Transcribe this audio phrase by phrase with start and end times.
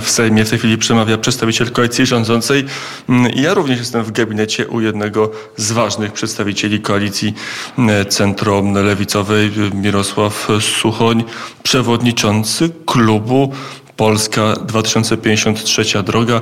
[0.00, 2.64] w Sejmie w tej chwili przemawia przedstawiciel koalicji rządzącej.
[3.34, 7.34] Ja również jestem w gabinecie u jednego z ważnych przedstawicieli koalicji
[8.08, 11.24] centro-lewicowej, Mirosław Suchoń,
[11.62, 13.52] przewodniczący klubu
[13.96, 16.40] Polska 2053 droga,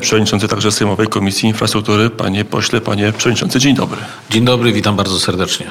[0.00, 2.10] przewodniczący także Sejmowej Komisji Infrastruktury.
[2.10, 3.98] Panie pośle, panie przewodniczący, dzień dobry.
[4.30, 5.70] Dzień dobry, witam bardzo serdecznie.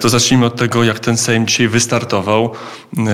[0.00, 2.52] To zacznijmy od tego, jak ten Sejm dzisiaj wystartował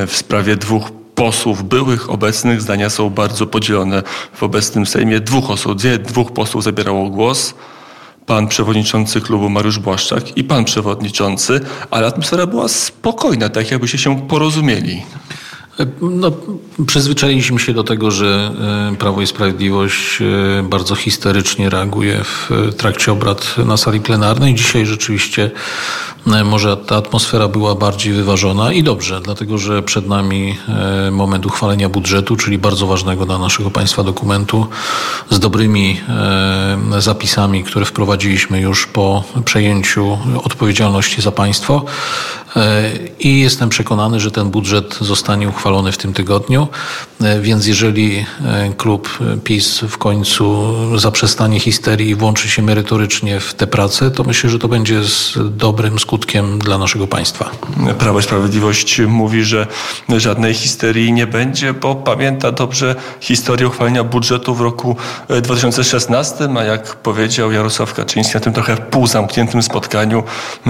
[0.06, 0.90] w sprawie dwóch
[1.20, 2.62] posłów byłych, obecnych.
[2.62, 5.20] Zdania są bardzo podzielone w obecnym Sejmie.
[5.20, 7.54] Dwóch osób, dwóch posłów zabierało głos
[8.26, 14.28] pan przewodniczący klubu Mariusz Błaszczak i pan przewodniczący, ale atmosfera była spokojna, tak jakbyście się
[14.28, 15.02] porozumieli.
[16.00, 16.32] No,
[16.86, 18.52] przyzwyczailiśmy się do tego, że
[18.92, 24.54] e, Prawo i Sprawiedliwość e, bardzo histerycznie reaguje w trakcie obrad na sali plenarnej.
[24.54, 30.56] Dzisiaj rzeczywiście e, może ta atmosfera była bardziej wyważona i dobrze, dlatego że przed nami
[31.10, 34.66] moment uchwalenia budżetu, czyli bardzo ważnego dla naszego państwa dokumentu
[35.30, 36.00] z dobrymi
[36.98, 41.84] zapisami, które wprowadziliśmy już po przejęciu odpowiedzialności za państwo.
[43.20, 46.68] I jestem przekonany, że ten budżet zostanie uchwalony w tym tygodniu.
[47.40, 48.26] Więc jeżeli
[48.76, 54.50] klub PiS w końcu zaprzestanie histerii i włączy się merytorycznie w tę pracę, to myślę,
[54.50, 56.19] że to będzie z dobrym skutkiem
[56.58, 57.50] dla naszego państwa.
[57.98, 59.66] Prawo i Sprawiedliwość mówi, że
[60.08, 64.96] żadnej histerii nie będzie, bo pamięta dobrze historię uchwalenia budżetu w roku
[65.42, 70.22] 2016, a jak powiedział Jarosław Kaczyński na tym trochę półzamkniętym spotkaniu,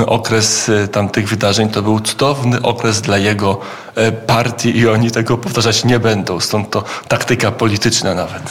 [0.06, 3.60] okres tamtych wydarzeń to był cudowny okres dla jego
[3.94, 6.40] e, partii i oni tego powtarzać nie będą.
[6.40, 8.42] Stąd to taktyka polityczna nawet.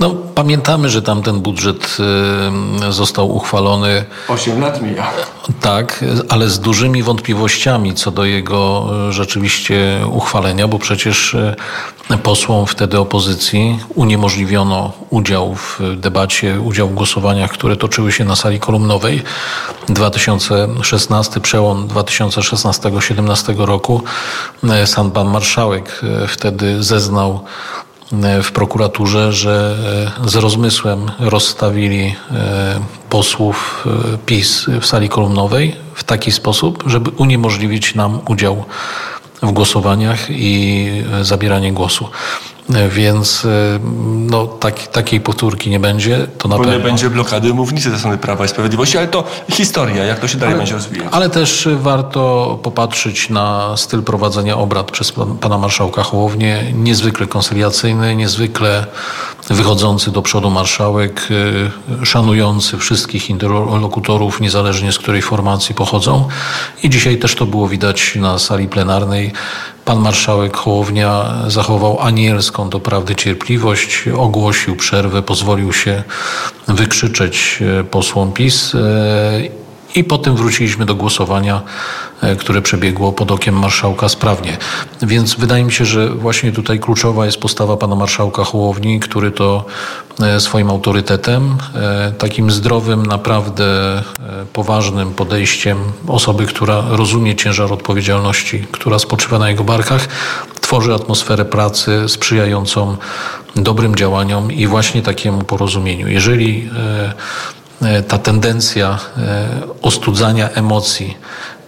[0.00, 1.96] No, pamiętamy, że tamten budżet
[2.90, 4.04] został uchwalony.
[4.28, 5.10] Osiem lat mija.
[5.60, 12.66] Tak, ale z dużymi wątpliwościami co do jego y, rzeczywiście uchwalenia, bo przecież y, posłom
[12.66, 19.22] wtedy opozycji uniemożliwiono udział w debacie, udział w głosowaniach, które toczyły się na sali kolumnowej.
[19.88, 24.02] 2016, przełom 2016-17 roku,
[24.84, 27.44] sam pan marszałek wtedy zeznał
[28.42, 29.76] w prokuraturze, że
[30.24, 37.10] e, z rozmysłem rozstawili e, posłów e, PiS w sali kolumnowej w taki sposób, żeby
[37.10, 38.64] uniemożliwić nam udział
[39.42, 40.88] w głosowaniach i
[41.22, 42.08] zabieranie głosu.
[42.90, 43.46] Więc
[44.30, 46.26] no, tak, takiej powtórki nie będzie.
[46.38, 46.78] To na Bo pewno.
[46.78, 50.38] nie będzie blokady mównicy ze strony Prawa i Sprawiedliwości, ale to historia, jak to się
[50.38, 51.08] dalej ale, będzie rozwijać.
[51.10, 56.72] Ale też warto popatrzeć na styl prowadzenia obrad przez pana marszałka Hołownię.
[56.74, 58.86] Niezwykle konsyliacyjny, niezwykle
[59.48, 61.28] wychodzący do przodu marszałek,
[62.02, 66.28] y, szanujący wszystkich interlokutorów, niezależnie z której formacji pochodzą.
[66.82, 69.32] I dzisiaj też to było widać na sali plenarnej.
[69.84, 76.02] Pan marszałek Hołownia zachował anielską doprawdy cierpliwość, ogłosił przerwę, pozwolił się
[76.68, 78.80] wykrzyczeć e, posłom PiS e,
[79.94, 81.62] i potem wróciliśmy do głosowania,
[82.38, 84.56] które przebiegło pod okiem marszałka sprawnie.
[85.02, 89.64] Więc wydaje mi się, że właśnie tutaj kluczowa jest postawa pana marszałka Hołowni, który to
[90.20, 94.02] e, swoim autorytetem, e, takim zdrowym, naprawdę
[94.52, 95.78] poważnym podejściem
[96.08, 100.08] osoby, która rozumie ciężar odpowiedzialności, która spoczywa na jego barkach,
[100.60, 102.96] tworzy atmosferę pracy sprzyjającą
[103.56, 106.08] dobrym działaniom i właśnie takiemu porozumieniu.
[106.08, 106.70] Jeżeli
[107.82, 109.48] E, ta tendencja e,
[109.82, 111.18] ostudzania emocji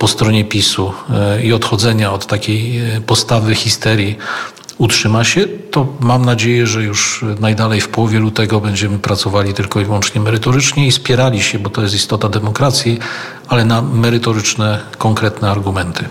[0.03, 4.19] po stronie PiSu e, i odchodzenia od takiej postawy histerii
[4.79, 9.85] utrzyma się, to mam nadzieję, że już najdalej w połowie lutego będziemy pracowali tylko i
[9.85, 12.99] wyłącznie merytorycznie i spierali się, bo to jest istota demokracji,
[13.49, 16.05] ale na merytoryczne, konkretne argumenty.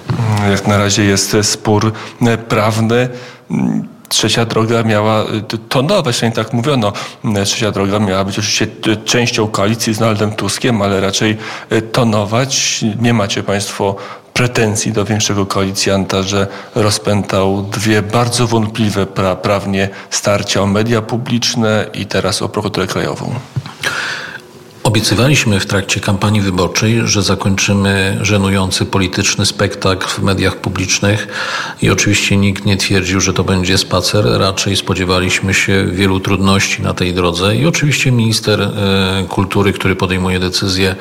[0.52, 1.94] Jak na razie jest spór
[2.50, 3.10] prawny
[4.12, 5.26] trzecia droga miała
[5.70, 6.94] tonować, przynajmniej tak mówiono.
[7.46, 8.68] Trzecia droga miała być oczywiście
[9.06, 11.38] częścią koalicji z Donaldem Tuskiem, ale raczej
[11.92, 12.82] tonować.
[13.00, 13.96] Nie macie Państwo
[14.34, 21.86] pretensji do większego koalicjanta, że rozpętał dwie bardzo wątpliwe pra prawnie starcia o media publiczne
[21.94, 23.36] i teraz o prokuraturę krajową.
[24.92, 31.28] Obiecywaliśmy w trakcie kampanii wyborczej, że zakończymy żenujący polityczny spektakl w mediach publicznych
[31.82, 34.26] i oczywiście nikt nie twierdził, że to będzie spacer.
[34.40, 38.70] Raczej spodziewaliśmy się wielu trudności na tej drodze i oczywiście minister e,
[39.30, 40.96] kultury, który podejmuje decyzje,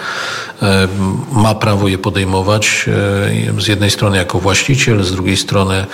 [0.63, 0.89] e,
[1.33, 2.87] ma prawo je podejmować.
[3.57, 5.87] E, z jednej strony jako właściciel, z drugiej strony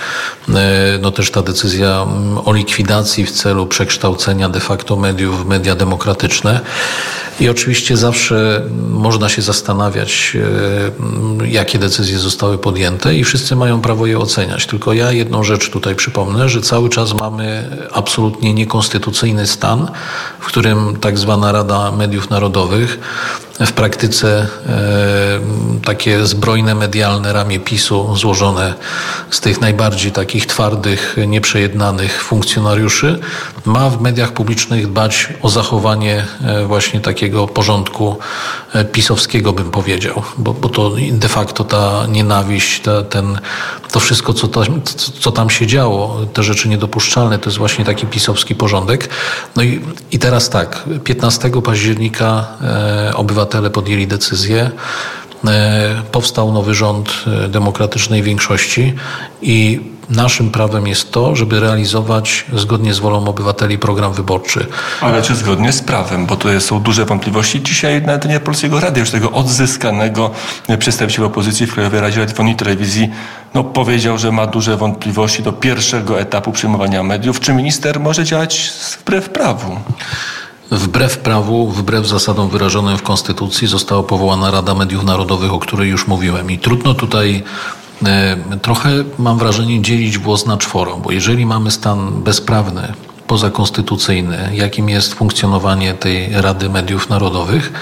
[1.01, 2.05] no też ta decyzja
[2.45, 6.59] o likwidacji w celu przekształcenia de facto mediów w media demokratyczne.
[7.39, 10.37] I oczywiście Oczywiście zawsze można się zastanawiać,
[11.41, 14.65] e, jakie decyzje zostały podjęte i wszyscy mają prawo je oceniać.
[14.65, 19.91] Tylko ja jedną rzecz tutaj przypomnę, że cały czas mamy absolutnie niekonstytucyjny stan,
[20.39, 22.99] w którym tak zwana Rada Mediów Narodowych
[23.59, 25.39] w praktyce e,
[25.85, 28.73] takie zbrojne medialne ramię PiSu złożone
[29.29, 33.19] z tych najbardziej takich twardych, nieprzejednanych funkcjonariuszy
[33.65, 37.76] ma w mediach publicznych dbać o zachowanie e, właśnie takiego porządku
[38.73, 43.39] e, pisowskiego, bym powiedział, bo, bo to de facto ta nienawiść, ta, ten,
[43.91, 44.81] to wszystko, co tam,
[45.19, 49.09] co tam się działo, te rzeczy niedopuszczalne, to jest właśnie taki pisowski porządek.
[49.55, 49.81] No i,
[50.11, 54.71] i teraz tak, 15 października e, obywatele podjęli decyzję,
[55.47, 58.93] e, powstał nowy rząd demokratycznej większości
[59.41, 64.67] i naszym prawem jest to, żeby realizować zgodnie z wolą obywateli program wyborczy.
[65.01, 66.25] Ale czy zgodnie z prawem?
[66.25, 67.63] Bo tu są duże wątpliwości.
[67.63, 70.31] Dzisiaj na antenie Polskiego Radia, już tego odzyskanego
[70.79, 73.09] przedstawiciel opozycji w Krajowej Radzie Radiofonii i Telewizji
[73.53, 77.39] no, powiedział, że ma duże wątpliwości do pierwszego etapu przyjmowania mediów.
[77.39, 79.79] Czy minister może działać wbrew prawu?
[80.71, 86.07] Wbrew prawu, wbrew zasadom wyrażonym w Konstytucji została powołana Rada Mediów Narodowych, o której już
[86.07, 86.51] mówiłem.
[86.51, 87.43] I trudno tutaj
[88.61, 88.89] trochę,
[89.19, 92.93] mam wrażenie, dzielić włos na czworo, bo jeżeli mamy stan bezprawny,
[93.27, 97.73] pozakonstytucyjny, jakim jest funkcjonowanie tej Rady Mediów Narodowych,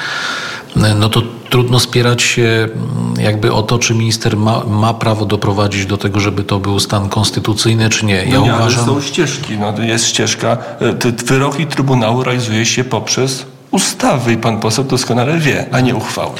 [1.00, 5.86] no to trudno spierać się mm, jakby o to, czy minister ma, ma prawo doprowadzić
[5.86, 8.26] do tego, żeby to był stan konstytucyjny, czy nie.
[8.26, 8.86] Ja no nie, uważam...
[8.86, 9.58] są ścieżki.
[9.58, 10.58] No, jest ścieżka.
[11.06, 16.32] E, wyroki Trybunału realizuje się poprzez ustawy i pan poseł doskonale wie, a nie uchwały.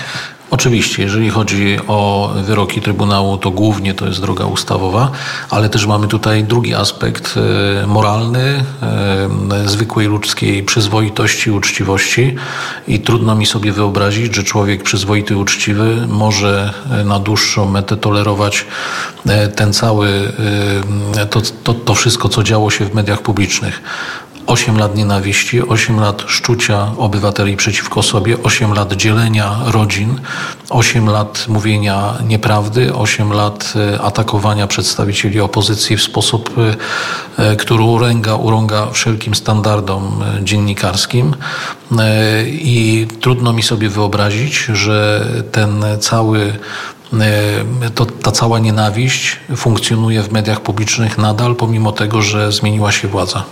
[0.56, 5.12] Oczywiście, jeżeli chodzi o wyroki Trybunału, to głównie to jest droga ustawowa,
[5.50, 7.36] ale też mamy tutaj drugi aspekt
[7.84, 12.36] e, moralny, e, zwykłej ludzkiej przyzwoitości uczciwości.
[12.88, 18.66] I trudno mi sobie wyobrazić, że człowiek przyzwoity uczciwy może e, na dłuższą metę tolerować
[19.56, 20.34] ten cały,
[21.30, 23.82] to, to, to wszystko, co działo się w mediach publicznych.
[24.48, 30.22] 8 lat nienawiści, 8 lat szczucia obywateli przeciwko sobie, 8 lat dzielenia rodzin,
[30.70, 36.50] 8 lat mówienia nieprawdy, 8 lat e, atakowania przedstawicieli opozycji w sposób,
[37.38, 41.36] e, e, który uręga, urąga wszelkim standardom dziennikarskim.
[42.48, 46.60] I trudno mi sobie wyobrazić, że ten cały
[47.96, 53.44] to, ta cała nienawiść funkcjonuje w mediach publicznych nadal, pomimo tego, że zmieniła się władza.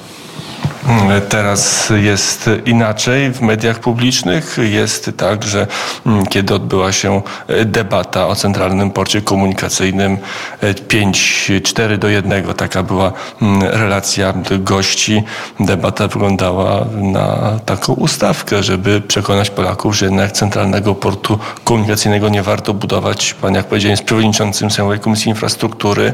[1.29, 4.57] Teraz jest inaczej w mediach publicznych.
[4.61, 5.67] Jest tak, że
[6.05, 10.17] mm, kiedy odbyła się e, debata o Centralnym Porcie Komunikacyjnym
[10.61, 15.23] 5-4 e, do 1, taka była mm, relacja gości.
[15.59, 22.73] Debata wyglądała na taką ustawkę, żeby przekonać Polaków, że jednak Centralnego Portu Komunikacyjnego nie warto
[22.73, 23.33] budować.
[23.33, 26.13] Pan, jak powiedziałem, jest przewodniczącym Sejmowej Komisji Infrastruktury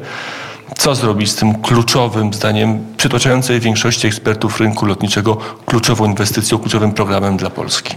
[0.79, 7.37] co zrobić z tym kluczowym, zdaniem przytłaczającej większości ekspertów rynku lotniczego, kluczową inwestycją, kluczowym programem
[7.37, 7.95] dla Polski?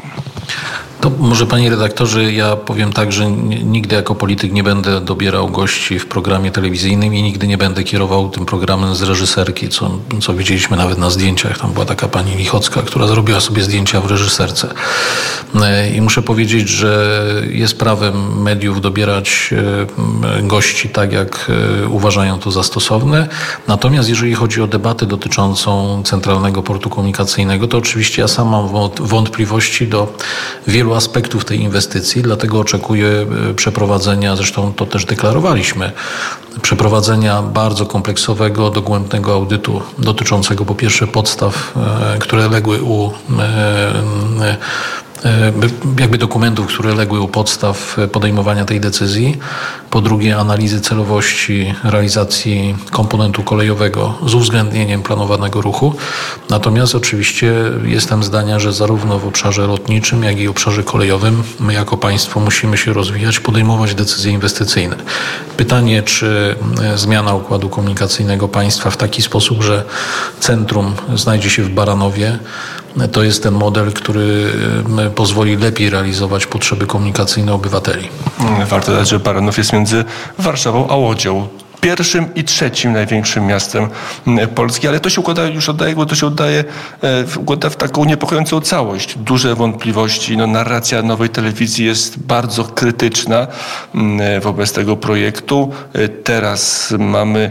[1.03, 3.31] To może panie redaktorze, ja powiem tak, że
[3.65, 8.31] nigdy jako polityk nie będę dobierał gości w programie telewizyjnym i nigdy nie będę kierował
[8.31, 11.59] tym programem z reżyserki, co, co widzieliśmy nawet na zdjęciach.
[11.59, 14.75] Tam była taka pani Lichocka, która zrobiła sobie zdjęcia w reżyserce.
[15.63, 19.55] E, I muszę powiedzieć, że jest prawem mediów dobierać
[20.39, 21.51] e, gości tak, jak
[21.83, 23.29] e, uważają to za stosowne.
[23.69, 28.69] Natomiast jeżeli chodzi o debatę dotyczącą Centralnego Portu Komunikacyjnego, to oczywiście ja sam mam
[29.01, 30.15] wątpliwości do
[30.67, 35.93] wielu aspektów tej inwestycji, dlatego oczekuję e, przeprowadzenia, zresztą to też deklarowaliśmy,
[36.63, 44.57] przeprowadzenia bardzo kompleksowego, dogłębnego audytu dotyczącego po pierwsze podstaw, e, które legły u e,
[46.01, 49.39] jakby dokumentów, które legły u podstaw podejmowania tej decyzji.
[49.91, 55.95] Po drugie, analizy celowości realizacji komponentu kolejowego z uwzględnieniem planowanego ruchu.
[56.51, 61.97] Natomiast oczywiście jestem zdania, że zarówno w obszarze lotniczym, jak i obszarze kolejowym my jako
[61.97, 64.97] państwo musimy się rozwijać, podejmować decyzje inwestycyjne.
[65.57, 69.85] Pytanie, czy e, zmiana układu komunikacyjnego państwa w taki sposób, że
[70.41, 72.39] centrum znajdzie się w Baranowie,
[73.13, 74.53] to jest ten model, który
[75.15, 78.09] pozwoli lepiej realizować potrzeby komunikacyjne obywateli.
[78.67, 80.05] Warto dodać, że Baranów jest między
[80.39, 81.49] Warszawą a Łodzią
[81.83, 83.89] pierwszym i trzecim największym miastem
[84.55, 86.65] Polski, ale to się układa, już oddaje, bo to się oddaje,
[87.37, 89.19] układa w taką niepokojącą całość.
[89.19, 93.47] Duże wątpliwości, no, narracja nowej telewizji jest bardzo krytyczna
[94.41, 95.73] wobec tego projektu.
[96.25, 97.51] Teraz mamy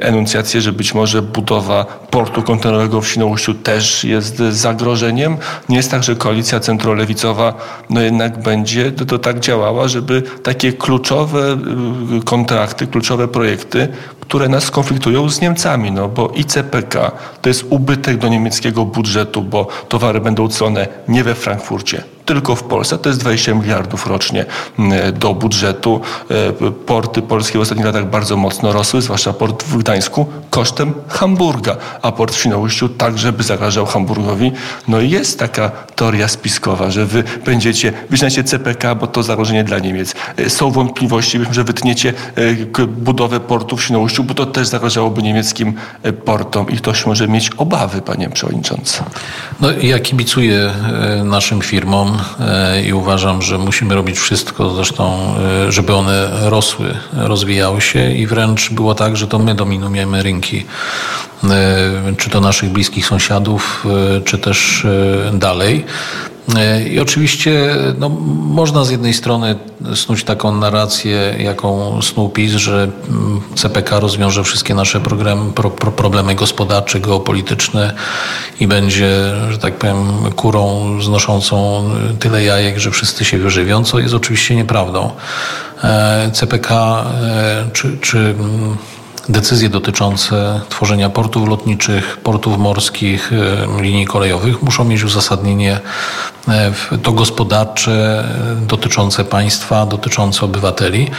[0.00, 5.36] enuncjację, że być może budowa portu kontenerowego w Świnoujściu też jest zagrożeniem.
[5.68, 7.54] Nie jest tak, że koalicja centrolewicowa
[7.90, 11.58] no jednak będzie to, to tak działała, żeby takie kluczowe
[12.18, 13.65] y, kontrakty, kluczowe projekty,
[14.20, 19.68] które nas konfliktują z Niemcami, no bo ICPK to jest ubytek do niemieckiego budżetu, bo
[19.88, 22.98] towary będą cone nie we Frankfurcie, tylko w Polsce.
[22.98, 24.44] To jest 20 miliardów rocznie
[24.78, 26.00] mm, do budżetu.
[26.30, 31.76] E, porty polskie w ostatnich latach bardzo mocno rosły, zwłaszcza port w Gdańsku, kosztem Hamburga,
[32.02, 34.52] a port w Świnoujściu także by zagrażał Hamburgowi.
[34.88, 39.78] No i jest taka teoria spiskowa, że wy będziecie, wyznacie CPK, bo to zagrożenie dla
[39.78, 40.14] Niemiec.
[40.36, 42.12] E, są wątpliwości, że wytniecie
[42.78, 45.74] e, budowę portu w Świnoujściu, bo to też zagrażałoby niemieckim
[46.24, 49.02] portom i ktoś może mieć obawy, panie przewodniczący.
[49.60, 50.72] No ja kibicuję
[51.24, 55.34] naszym firmom, E, i uważam, że musimy robić wszystko zresztą,
[55.66, 60.66] e, żeby one rosły, rozwijały się i wręcz było tak, że to my dominujemy rynki,
[61.44, 63.86] e, czy to naszych bliskich sąsiadów,
[64.24, 64.86] czy też
[65.32, 65.84] dalej.
[66.54, 68.08] E, I oczywiście no,
[68.48, 69.56] można z jednej strony
[69.94, 76.34] snuć taką narrację, jaką snuł PiS, że mm, CPK rozwiąże wszystkie nasze problemy, pro, problemy
[76.34, 77.94] gospodarcze, geopolityczne
[78.60, 81.84] i będzie, że tak powiem, kurą znoszącą
[82.18, 85.10] tyle jajek, że wszyscy się wyżywią, co jest oczywiście nieprawdą.
[85.84, 88.76] E, CPK e, czy, czy mm,
[89.28, 95.80] decyzje dotyczące tworzenia portów lotniczych, portów morskich, e, linii kolejowych muszą mieć uzasadnienie
[96.48, 98.24] e, to gospodarcze,
[98.62, 101.10] e, dotyczące państwa, dotyczące obywateli.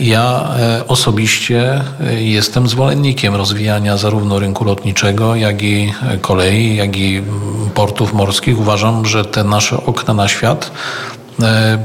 [0.00, 0.48] Ja
[0.88, 1.84] osobiście
[2.16, 7.22] jestem zwolennikiem rozwijania zarówno rynku lotniczego, jak i kolei, jak i
[7.74, 8.58] portów morskich.
[8.58, 10.70] Uważam, że te nasze okna na świat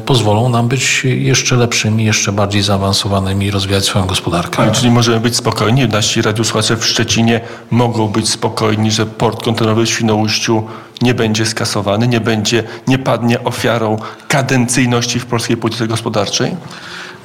[0.06, 4.64] pozwolą nam być jeszcze lepszymi, jeszcze bardziej zaawansowanymi i rozwijać swoją gospodarkę.
[4.64, 9.86] A, czyli możemy być spokojni, nasi radiosłuchacze w Szczecinie mogą być spokojni, że port kontenerowy
[9.86, 10.64] w Świnoujściu
[11.02, 16.56] nie będzie skasowany, nie będzie, nie padnie ofiarą kadencyjności w polskiej polityce gospodarczej?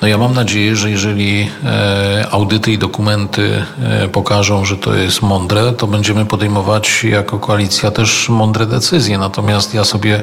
[0.02, 5.22] No ja mam nadzieję, że jeżeli e, audyty i dokumenty e, pokażą, że to jest
[5.22, 9.18] mądre, to będziemy podejmować jako koalicja też mądre decyzje.
[9.18, 10.22] Natomiast ja sobie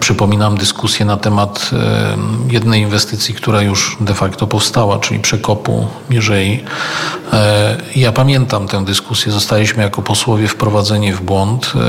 [0.00, 2.16] Przypominam dyskusję na temat e,
[2.50, 6.64] jednej inwestycji, która już de facto powstała, czyli przekopu Mierzei.
[7.32, 9.32] E, ja pamiętam tę dyskusję.
[9.32, 11.72] Zostaliśmy jako posłowie wprowadzeni w błąd.
[11.74, 11.80] E,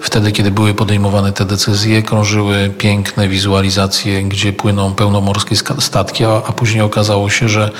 [0.00, 6.82] wtedy, kiedy były podejmowane te decyzje, krążyły piękne wizualizacje, gdzie płyną pełnomorskie statki, a później
[6.82, 7.70] okazało się, że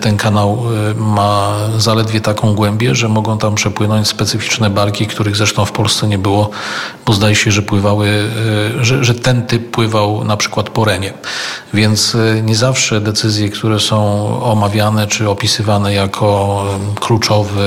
[0.00, 0.62] ten kanał
[0.96, 6.18] ma zaledwie taką głębię, że mogą tam przepłynąć specyficzne barki, których zresztą w Polsce nie
[6.18, 6.50] było,
[7.06, 8.13] bo zdaje się, że pływały
[8.80, 11.12] że, że ten typ pływał na przykład po Renie.
[11.74, 16.64] Więc y, nie zawsze decyzje, które są omawiane czy opisywane jako
[17.00, 17.64] kluczowe,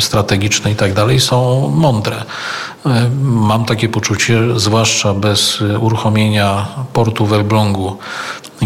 [0.00, 2.24] strategiczne i tak dalej, są mądre.
[3.22, 7.98] Mam takie poczucie, zwłaszcza bez uruchomienia portu w Elblągu,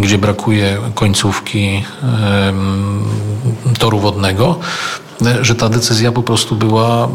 [0.00, 1.84] gdzie brakuje końcówki
[3.78, 4.58] toru wodnego,
[5.42, 7.08] że ta decyzja po prostu była e,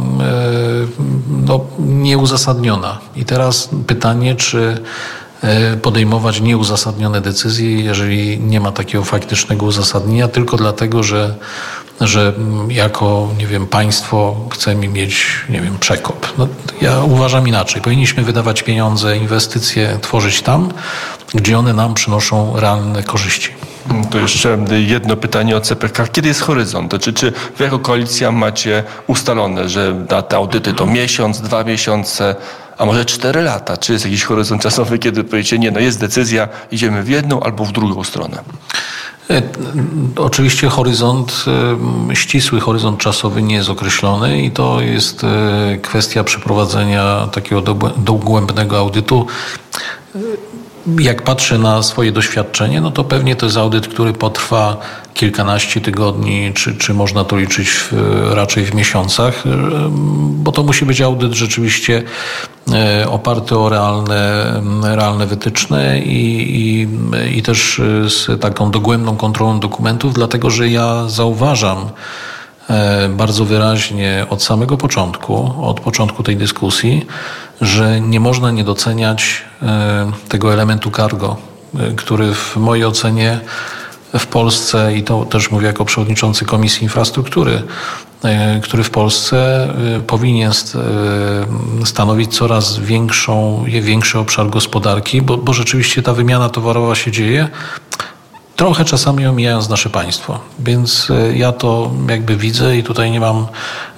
[1.47, 2.97] no, nieuzasadniona.
[3.15, 4.77] I teraz pytanie, czy
[5.41, 11.35] e, podejmować nieuzasadnione decyzje, jeżeli nie ma takiego faktycznego uzasadnienia, tylko dlatego, że,
[12.01, 12.33] że
[12.69, 16.27] jako, nie wiem, państwo chcemy mieć, nie wiem, przekop.
[16.37, 16.47] No,
[16.81, 17.81] ja uważam inaczej.
[17.81, 20.69] Powinniśmy wydawać pieniądze, inwestycje tworzyć tam,
[21.35, 23.49] gdzie one nam przynoszą realne korzyści.
[24.09, 26.07] To jeszcze jedno pytanie o CPK.
[26.07, 27.01] Kiedy jest horyzont?
[27.01, 32.35] Czy, czy wy jako koalicja macie ustalone, że te audyty to miesiąc, dwa miesiące,
[32.77, 33.77] a może cztery lata?
[33.77, 37.65] Czy jest jakiś horyzont czasowy, kiedy powiecie, nie, no jest decyzja, idziemy w jedną albo
[37.65, 38.43] w drugą stronę?
[39.29, 39.41] E,
[40.17, 41.45] oczywiście horyzont,
[42.11, 47.61] e, ścisły horyzont czasowy nie jest określony i to jest e, kwestia przeprowadzenia takiego
[47.97, 49.27] dogłębnego audytu
[50.99, 54.77] jak patrzę na swoje doświadczenie, no to pewnie to jest audyt, który potrwa
[55.13, 57.93] kilkanaście tygodni, czy, czy można to liczyć w,
[58.31, 59.43] raczej w miesiącach,
[60.29, 62.03] bo to musi być audyt rzeczywiście
[62.73, 66.87] e, oparty o realne, realne wytyczne i, i,
[67.37, 72.34] i też z taką dogłębną kontrolą dokumentów, dlatego że ja zauważam, e,
[73.09, 77.05] bardzo wyraźnie od samego początku, od początku tej dyskusji,
[77.61, 81.37] że nie można nie doceniać e, tego elementu cargo,
[81.79, 83.39] e, który w mojej ocenie
[84.19, 87.61] w Polsce, i to też mówię jako przewodniczący Komisji Infrastruktury,
[88.23, 95.53] e, który w Polsce e, powinien e, stanowić coraz większą, większy obszar gospodarki, bo, bo
[95.53, 97.49] rzeczywiście ta wymiana towarowa się dzieje
[98.55, 100.39] trochę czasami omijając nasze państwo.
[100.59, 103.47] Więc e, ja to jakby widzę i tutaj nie mam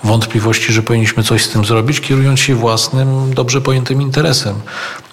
[0.03, 4.55] wątpliwości, że powinniśmy coś z tym zrobić, kierując się własnym, dobrze pojętym interesem.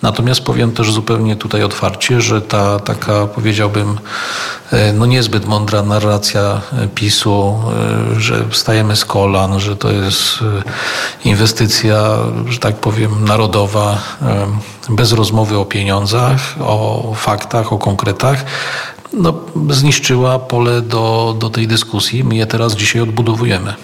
[0.02, 3.98] Natomiast powiem też zupełnie tutaj otwarcie, że ta taka, powiedziałbym,
[4.72, 7.54] e, no niezbyt mądra narracja e, PiSu,
[8.16, 10.38] że wstajemy z kolan, że to jest
[11.24, 12.16] inwestycja,
[12.48, 13.98] że tak powiem, narodowa,
[14.88, 18.44] bez rozmowy o pieniądzach, o faktach, o konkretach,
[19.16, 19.34] no,
[19.70, 22.24] zniszczyła pole do, do tej dyskusji.
[22.24, 23.74] My je teraz dzisiaj odbudowujemy.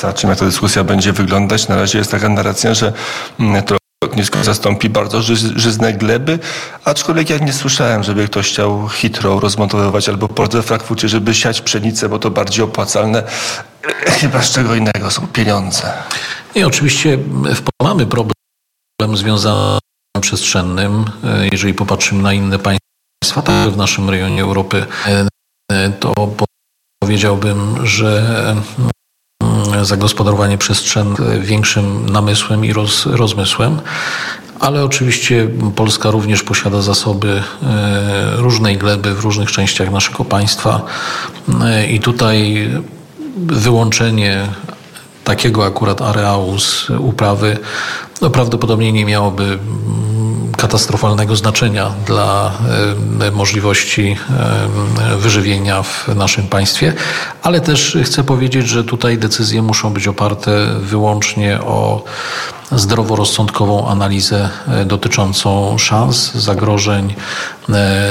[0.00, 1.68] Zobaczymy, jak ta dyskusja będzie wyglądać.
[1.68, 2.92] Na razie jest taka narracja, że
[3.40, 5.22] mm, to lotnisko zastąpi bardzo
[5.56, 6.38] żyzne gleby,
[6.84, 11.60] aczkolwiek ja nie słyszałem, żeby ktoś chciał Heathrow rozmontowywać albo port we Frankfurcie, żeby siać
[11.60, 13.22] pszenicę, bo to bardziej opłacalne.
[14.20, 15.92] Chyba z czego innego są pieniądze.
[16.54, 17.18] I oczywiście
[17.82, 19.78] mamy problem związany
[20.16, 21.04] z przestrzennym.
[21.52, 22.85] Jeżeli popatrzymy na inne państwa,
[23.24, 24.86] także w naszym rejonie Europy,
[25.72, 26.12] e, to
[27.02, 28.22] powiedziałbym, że
[29.42, 33.80] mm, zagospodarowanie przestrzenne większym namysłem i roz, rozmysłem.
[34.60, 40.82] Ale oczywiście Polska również posiada zasoby e, różnej gleby w różnych częściach naszego państwa
[41.62, 42.70] e, i tutaj
[43.36, 44.48] wyłączenie
[45.24, 47.58] takiego akurat areału z uprawy
[48.22, 50.15] no prawdopodobnie nie miałoby mm,
[50.56, 52.52] katastrofalnego znaczenia dla
[53.32, 54.16] możliwości
[55.16, 56.92] wyżywienia w naszym państwie,
[57.42, 62.04] ale też chcę powiedzieć, że tutaj decyzje muszą być oparte wyłącznie o
[62.72, 67.14] zdroworozsądkową analizę e, dotyczącą szans, zagrożeń,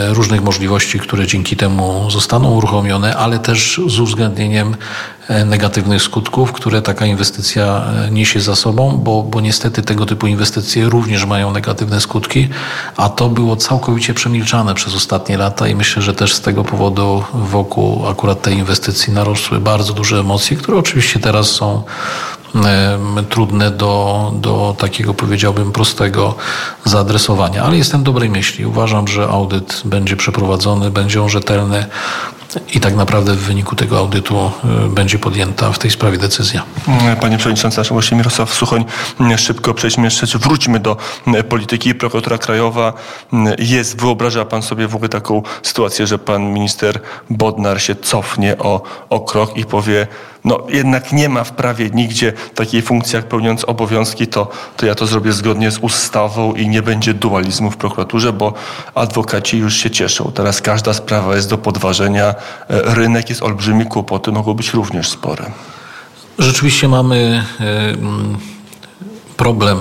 [0.10, 4.76] różnych możliwości, które dzięki temu zostaną uruchomione, ale też z uwzględnieniem
[5.46, 11.26] negatywnych skutków, które taka inwestycja niesie za sobą, bo, bo niestety tego typu inwestycje również
[11.26, 12.50] mają negatywne skutki,
[12.98, 17.24] a to było całkowicie przemilczane przez ostatnie lata i myślę, że też z tego powodu
[17.34, 21.84] wokół akurat tej inwestycji narosły bardzo duże emocje, które oczywiście teraz są
[23.30, 26.36] trudne do, do takiego, powiedziałbym, prostego
[26.86, 27.64] zaadresowania.
[27.64, 28.66] Ale jestem dobrej myśli.
[28.66, 31.86] Uważam, że audyt będzie przeprowadzony, będzie on rzetelny
[32.74, 34.52] i tak naprawdę w wyniku tego audytu
[34.86, 36.64] y, będzie podjęta w tej sprawie decyzja.
[37.22, 38.86] Panie Przewodniczący, naszym gościem Mirosław Suchoń.
[39.38, 40.98] Szybko przejdźmy jeszcze, wróćmy do
[41.50, 41.96] polityki.
[41.96, 42.94] Prokuratura Krajowa
[43.60, 48.82] jest, wyobraża Pan sobie w ogóle taką sytuację, że Pan minister Bodnar się cofnie o,
[49.10, 50.08] o krok i powie,
[50.46, 54.96] no jednak nie ma w prawie nigdzie takiej funkcji, jak pełniąc obowiązki, to, to ja
[54.96, 58.54] to zrobię zgodnie z ustawą i nie będzie dualizmu w prokuraturze, bo
[58.96, 60.32] adwokaci już się cieszą.
[60.36, 62.36] Teraz każda sprawa jest do podważenia.
[62.70, 65.52] E, rynek jest olbrzymi, kłopoty mogą być również spore.
[66.40, 67.96] Rzeczywiście mamy e,
[69.38, 69.78] problem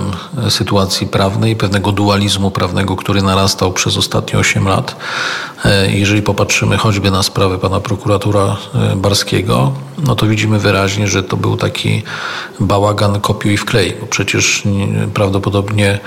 [0.47, 4.95] e, sytuacji prawnej, pewnego dualizmu prawnego, który narastał przez ostatnie 8 lat.
[5.65, 11.23] E, jeżeli popatrzymy choćby na sprawę pana prokuratora e, Barskiego, no to widzimy wyraźnie, że
[11.23, 12.03] to był taki
[12.59, 14.63] bałagan kopiuj wklej, bo przecież
[15.13, 15.99] prawdopodobnie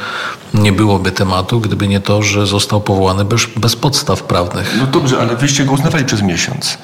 [0.54, 4.76] nie byłoby tematu, gdyby nie to, że został powołany bez, bez podstaw prawnych.
[4.78, 6.78] No dobrze, ale wyście go uznawali przez miesiąc.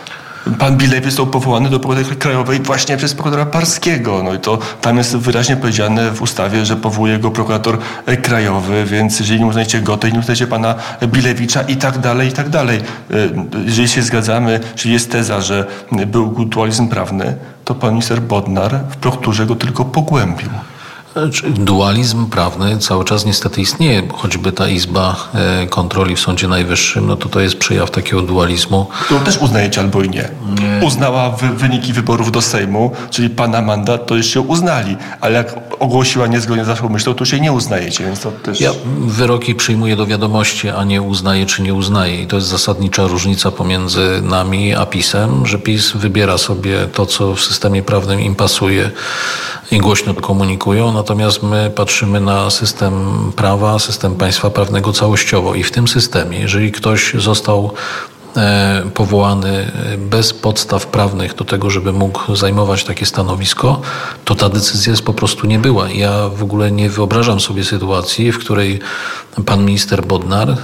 [0.59, 4.22] Pan Bilew został powołany do prokuratury krajowej właśnie przez prokuratora Parskiego.
[4.22, 7.78] No i to tam jest wyraźnie powiedziane w ustawie, że powołuje go prokurator
[8.22, 10.74] krajowy, więc jeżeli nie uznajecie go, to nie uznajecie pana
[11.07, 12.78] Bilewicza i tak dalej, i tak dalej.
[12.78, 12.83] E,
[13.64, 15.66] jeżeli się zgadzamy, czyli jest teza, że
[16.07, 20.48] był dualizm prawny, to pan minister Bodnar w prokuraturze go tylko pogłębił.
[21.48, 27.16] Dualizm prawny cały czas niestety istnieje, choćby ta Izba e, Kontroli w Sądzie Najwyższym, no
[27.16, 28.87] to to jest przejaw takiego dualizmu.
[29.09, 30.29] To też uznajecie albo i nie.
[30.61, 30.87] nie.
[30.87, 35.55] Uznała wy, wyniki wyborów do Sejmu, czyli pana mandat, to już się uznali, ale jak
[35.79, 38.61] ogłosiła niezgodnie z waszą myślą, to się nie uznajecie, więc to też...
[38.61, 43.07] Ja wyroki przyjmuję do wiadomości, a nie uznaję czy nie uznaję i to jest zasadnicza
[43.07, 48.35] różnica pomiędzy nami a PiSem, że PiS wybiera sobie to, co w systemie prawnym im
[48.35, 48.90] pasuje
[49.70, 52.92] i głośno komunikują, natomiast my patrzymy na system
[53.37, 57.72] prawa, system państwa prawnego całościowo i w tym systemie, jeżeli ktoś został
[58.37, 63.81] e, powołany bez podstaw prawnych do tego, żeby mógł zajmować takie stanowisko,
[64.24, 65.90] to ta decyzja jest po prostu nie była.
[65.90, 68.81] Ja w ogóle nie wyobrażam sobie sytuacji, w której
[69.46, 70.57] pan minister Bodnar e,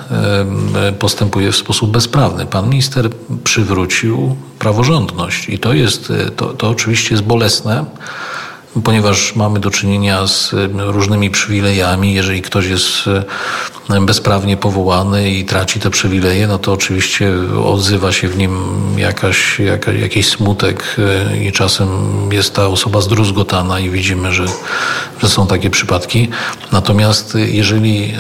[0.93, 2.47] postępuje w sposób bezprawny.
[2.47, 3.11] Pan minister
[3.45, 7.85] przywrócił praworządność i to jest, to, to oczywiście jest bolesne,
[8.85, 12.15] ponieważ mamy do czynienia z różnymi przywilejami.
[12.15, 12.87] Jeżeli ktoś jest
[14.01, 17.33] bezprawnie powołany i traci te przywileje, no to oczywiście
[17.65, 18.59] odzywa się w nim
[18.97, 20.97] jakaś, jaka, jakiś smutek
[21.43, 21.89] i czasem
[22.33, 24.47] jest ta osoba zdruzgotana i widzimy, że,
[25.23, 26.29] że są takie przypadki.
[26.73, 28.15] Natomiast jeżeli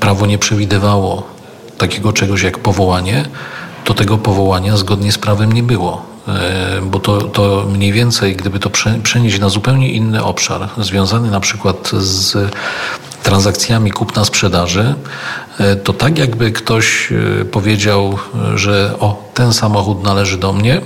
[0.00, 1.26] prawo nie przewidywało
[1.78, 3.24] takiego czegoś jak powołanie,
[3.84, 6.11] to tego powołania zgodnie z prawem nie było.
[6.28, 8.70] E, bo to, to mniej więcej, gdyby to
[9.02, 12.36] przenieść na zupełnie inny obszar, związany na przykład z
[13.22, 14.94] transakcjami kupna-sprzedaży,
[15.58, 18.18] e, to tak jakby ktoś e, powiedział,
[18.54, 20.80] że o, ten samochód należy do mnie,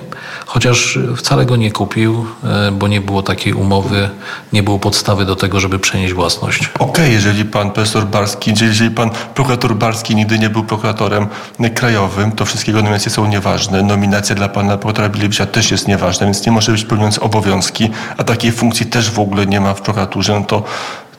[0.47, 4.11] chociaż wcale go nie kupił, e, bo nie było takiej umowy,
[4.53, 6.71] nie było podstawy do tego, żeby przenieść własność.
[6.75, 11.27] Okej, okay, jeżeli pan profesor Barski, jeżeli pan prokurator Barski nigdy nie był prokuratorem
[11.75, 13.83] krajowym, to wszystkie nominacje są nieważne.
[13.83, 18.25] Nominacja dla pana prokuratora Bilewicza też jest nieważna, więc nie może być pełniący obowiązki, a
[18.25, 20.63] takiej funkcji też w ogóle nie ma w prokuraturze, no to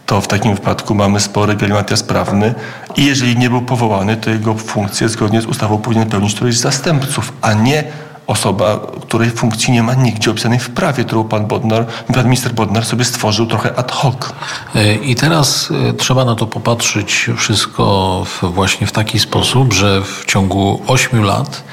[0.05, 2.55] to w takim wypadku mamy spory galimatia sprawny
[2.95, 6.61] i jeżeli nie był powołany, to jego funkcję zgodnie z ustawą powinien pełnić któryś z
[6.61, 7.83] zastępców, a nie
[8.27, 12.85] osoba, której funkcji nie ma nigdzie opisanej w prawie, którą pan Bodnar, pan minister Bodnar
[12.85, 14.33] sobie stworzył trochę ad hoc.
[14.75, 20.25] E, I teraz e, trzeba na to popatrzeć wszystko właśnie w taki sposób, że w
[20.25, 21.63] ciągu ośmiu lat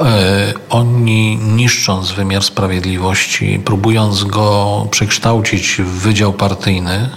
[0.00, 7.08] E, oni niszcząc wymiar sprawiedliwości, próbując go przekształcić w wydział partyjny,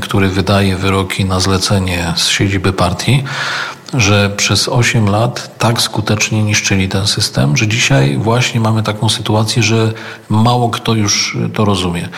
[0.00, 3.24] który wydaje wyroki na zlecenie z siedziby partii,
[3.94, 9.62] że przez 8 lat tak skutecznie niszczyli ten system, że dzisiaj właśnie mamy taką sytuację,
[9.62, 9.92] że
[10.28, 12.08] mało kto już to rozumie.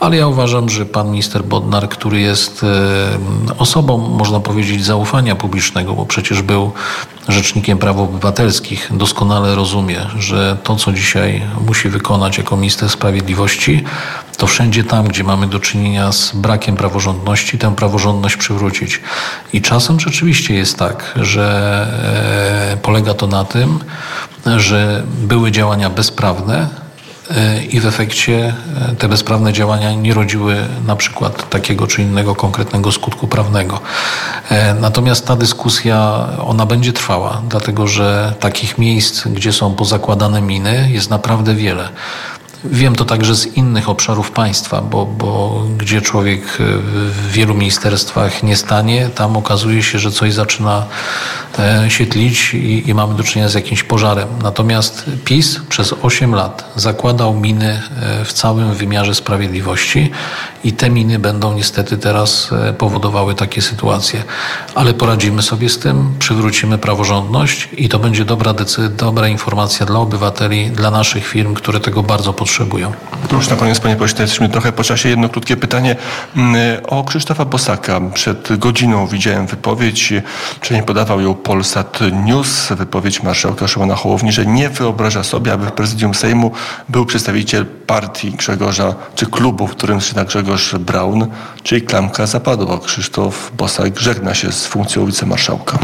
[0.00, 5.94] Ale ja uważam, że pan minister Bodnar, który jest e, osobą, można powiedzieć, zaufania publicznego,
[5.94, 6.72] bo przecież był
[7.28, 13.84] rzecznikiem praw obywatelskich, doskonale rozumie, że to, co dzisiaj musi wykonać jako minister sprawiedliwości,
[14.36, 19.00] to wszędzie tam, gdzie mamy do czynienia z brakiem praworządności, tę praworządność przywrócić.
[19.52, 21.86] I czasem rzeczywiście jest tak, że
[22.72, 23.78] e, polega to na tym,
[24.56, 26.68] że były działania bezprawne,
[27.70, 28.54] i w efekcie
[28.90, 33.80] e, te bezprawne działania nie rodziły na przykład takiego czy innego konkretnego skutku prawnego.
[34.80, 41.10] Natomiast ta dyskusja, ona będzie trwała, dlatego że takich miejsc, gdzie są pozakładane miny, jest
[41.10, 41.88] naprawdę wiele.
[42.64, 48.56] Wiem to także z innych obszarów państwa, bo, bo gdzie człowiek w wielu ministerstwach nie
[48.56, 50.86] stanie, tam okazuje się, że coś zaczyna
[51.49, 51.49] e,
[51.88, 54.28] się tlić i, i mamy do czynienia z jakimś pożarem.
[54.42, 60.10] Natomiast PiS przez 8 lat zakładał miny e, w całym wymiarze sprawiedliwości
[60.64, 64.24] i te miny będą niestety teraz e, powodowały takie sytuacje.
[64.74, 68.54] Ale poradzimy sobie z tym, przywrócimy praworządność i to będzie dobra,
[68.90, 72.92] dobra informacja dla obywateli, dla naszych firm, które tego bardzo potrzebują.
[73.32, 75.08] Już na koniec, panie pośle, jesteśmy trochę po czasie.
[75.08, 75.96] Jedno krótkie pytanie
[76.36, 76.56] mm,
[76.88, 78.00] o Krzysztofa Bosaka.
[78.14, 80.12] Przed godziną widziałem wypowiedź,
[80.70, 85.72] nie podawał ją Polsat News, wypowiedź marszałka Szymona Hołowni, że nie wyobraża sobie, aby w
[85.72, 86.52] prezydium Sejmu
[86.88, 91.26] był przedstawiciel partii Grzegorza, czy klubu, w którym zaczyna Grzegorz Braun,
[91.62, 92.78] czyli klamka zapadła.
[92.78, 95.78] Krzysztof Bosak żegna się z funkcją wicemarszałka.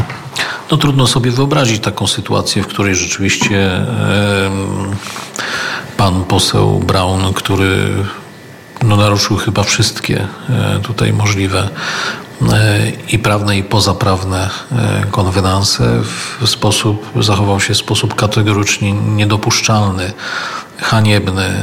[0.71, 7.89] No trudno sobie wyobrazić taką sytuację, w której rzeczywiście yy, pan poseł Braun, który
[8.83, 11.69] no, naruszył chyba wszystkie e, tutaj możliwe
[13.09, 16.01] i prawne, i pozaprawne e, konwenanse
[16.41, 20.13] w sposób, zachował się w sposób kategorycznie niedopuszczalny,
[20.77, 21.53] haniebny,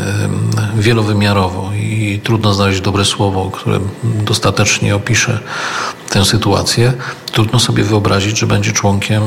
[0.76, 5.40] wielowymiarowo i trudno znaleźć dobre słowo, które dostatecznie opisze
[6.10, 6.92] tę sytuację.
[7.32, 9.22] Trudno sobie wyobrazić, że będzie członkiem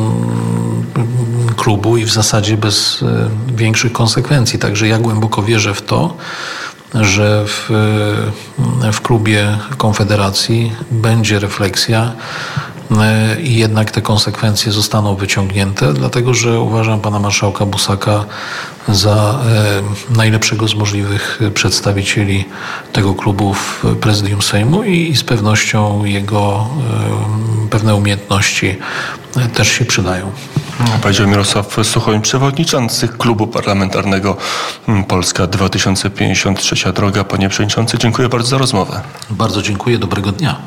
[1.58, 4.60] klubu i w zasadzie bez e, większych konsekwencji.
[4.60, 6.18] Także ja głęboko wierzę w to,
[7.02, 7.72] że w,
[8.84, 12.12] e, w klubie Konfederacji będzie refleksja
[12.92, 18.26] e, i jednak te konsekwencje zostaną wyciągnięte, dlatego że uważam pana marszałka Busaka
[18.88, 19.40] za
[20.10, 22.46] najlepszego z możliwych przedstawicieli
[22.94, 26.68] tego klubu w prezydium Sejmu i z pewnością jego
[27.70, 28.78] pewne umiejętności
[29.54, 30.32] też się przydają.
[31.02, 34.38] Powiedział Mirosław Suchoń, przewodniczący klubu parlamentarnego
[34.88, 37.24] mm, Polska 2053 Droga.
[37.24, 39.02] Panie Przewodniczący, dziękuję bardzo za rozmowę.
[39.30, 40.56] Bardzo dziękuję, dobrego dnia.